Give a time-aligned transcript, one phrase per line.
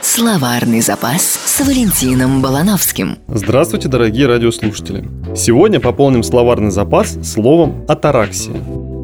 [0.00, 3.18] Словарный запас с Валентином Балановским.
[3.26, 5.08] Здравствуйте, дорогие радиослушатели!
[5.34, 8.54] Сегодня пополним словарный запас словом «атараксия».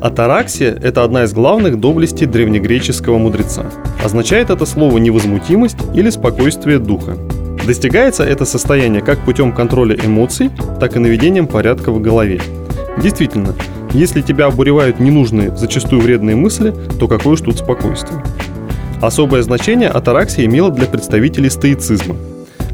[0.01, 3.67] Атараксия– это одна из главных доблестей древнегреческого мудреца.
[4.05, 7.17] Означает это слово невозмутимость или спокойствие духа.
[7.67, 12.41] Достигается это состояние как путем контроля эмоций, так и наведением порядка в голове.
[13.03, 13.55] Действительно,
[13.93, 18.23] если тебя обуревают ненужные, зачастую вредные мысли, то какое уж тут спокойствие.
[19.01, 22.17] Особое значение атараксия имела для представителей стоицизма.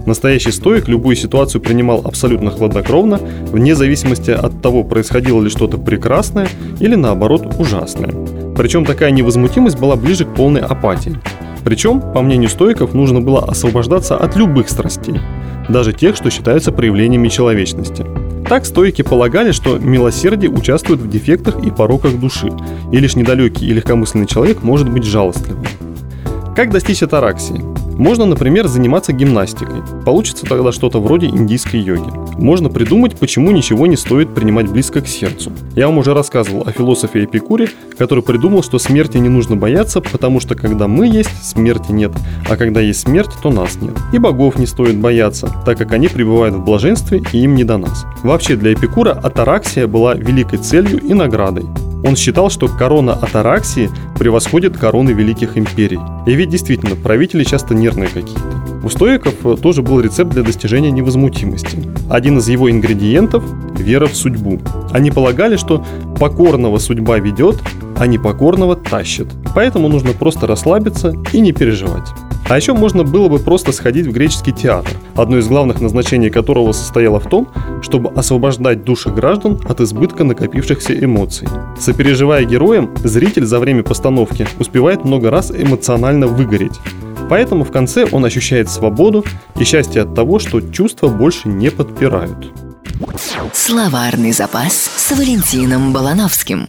[0.06, 3.20] Настоящий стоик любую ситуацию принимал абсолютно хладнокровно,
[3.52, 6.48] вне зависимости от того, происходило ли что-то прекрасное
[6.80, 8.10] или наоборот ужасное.
[8.56, 11.18] Причем такая невозмутимость была ближе к полной апатии.
[11.62, 15.20] Причем, по мнению стоиков, нужно было освобождаться от любых страстей,
[15.68, 18.04] даже тех, что считаются проявлениями человечности.
[18.48, 22.50] Так стойки полагали, что милосердие участвует в дефектах и пороках души,
[22.92, 25.64] и лишь недалекий и легкомысленный человек может быть жалостливым.
[26.54, 27.64] Как достичь атараксии?
[27.98, 29.82] Можно, например, заниматься гимнастикой.
[30.04, 32.08] Получится тогда что-то вроде индийской йоги.
[32.38, 35.50] Можно придумать, почему ничего не стоит принимать близко к сердцу.
[35.74, 40.38] Я вам уже рассказывал о философе Эпикуре, который придумал, что смерти не нужно бояться, потому
[40.38, 42.12] что когда мы есть, смерти нет,
[42.48, 43.96] а когда есть смерть, то нас нет.
[44.12, 47.78] И богов не стоит бояться, так как они пребывают в блаженстве и им не до
[47.78, 48.06] нас.
[48.22, 51.66] Вообще для Эпикура атараксия была великой целью и наградой.
[52.04, 56.00] Он считал, что корона атараксии превосходит короны великих империй.
[56.26, 58.64] И ведь действительно, правители часто нервные какие-то.
[58.84, 61.82] У стоиков э, тоже был рецепт для достижения невозмутимости.
[62.10, 63.42] Один из его ингредиентов–
[63.78, 64.60] вера в судьбу.
[64.92, 65.82] Они полагали, что
[66.20, 67.56] покорного судьба ведет,
[67.96, 69.28] а непокорного тащит.
[69.54, 72.08] Поэтому нужно просто расслабиться и не переживать.
[72.46, 76.72] А еще можно было бы просто сходить в греческий театр, одно из главных назначений которого
[76.72, 77.48] состояло в том,
[77.80, 81.48] чтобы освобождать души граждан от избытка накопившихся эмоций.
[81.80, 86.78] Сопереживая героям, зритель за время постановки успевает много раз эмоционально выгореть.
[87.30, 89.24] Поэтому в конце он ощущает свободу
[89.58, 92.52] и счастье от того, что чувства больше не подпирают.
[93.52, 96.68] Словарный запас с Валентином Балановским.